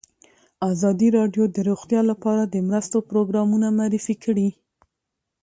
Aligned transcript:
ازادي 0.71 1.07
راډیو 1.17 1.43
د 1.55 1.57
روغتیا 1.69 2.01
لپاره 2.11 2.43
د 2.45 2.55
مرستو 2.67 2.97
پروګرامونه 3.09 3.67
معرفي 3.77 4.15
کړي. 4.23 4.49